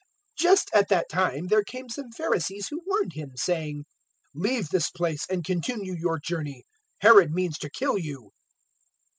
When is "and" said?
5.29-5.43